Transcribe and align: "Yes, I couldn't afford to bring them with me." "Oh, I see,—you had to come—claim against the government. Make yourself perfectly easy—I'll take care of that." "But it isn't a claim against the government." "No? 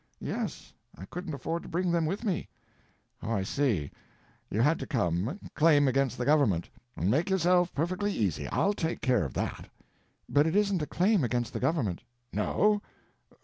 "Yes, 0.19 0.73
I 0.97 1.05
couldn't 1.05 1.35
afford 1.35 1.61
to 1.61 1.69
bring 1.69 1.91
them 1.91 2.07
with 2.07 2.23
me." 2.23 2.47
"Oh, 3.21 3.29
I 3.31 3.43
see,—you 3.43 4.59
had 4.59 4.79
to 4.79 4.87
come—claim 4.87 5.87
against 5.87 6.17
the 6.17 6.25
government. 6.25 6.71
Make 6.97 7.29
yourself 7.29 7.71
perfectly 7.75 8.11
easy—I'll 8.11 8.73
take 8.73 9.01
care 9.01 9.25
of 9.25 9.35
that." 9.35 9.69
"But 10.27 10.47
it 10.47 10.55
isn't 10.55 10.81
a 10.81 10.87
claim 10.87 11.23
against 11.23 11.53
the 11.53 11.59
government." 11.59 12.01
"No? 12.33 12.81